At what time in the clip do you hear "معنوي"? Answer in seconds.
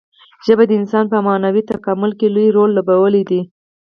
1.27-1.61